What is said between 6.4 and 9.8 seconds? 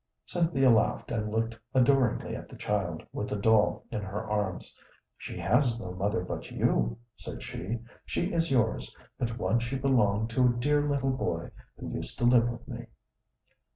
you," said she. "She is yours, but once she